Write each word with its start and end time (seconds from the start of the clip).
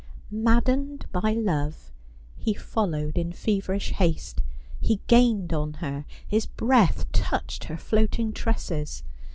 Maddened 0.31 1.05
by 1.11 1.33
love 1.33 1.91
he 2.35 2.55
followed 2.55 3.19
in 3.19 3.31
feverish 3.31 3.91
haste; 3.91 4.41
he 4.79 4.99
gained 5.05 5.53
on 5.53 5.73
her; 5.73 6.05
his 6.27 6.47
breath 6.47 7.11
touched 7.11 7.65
her 7.65 7.77
floating 7.77 8.33
tresses. 8.33 9.03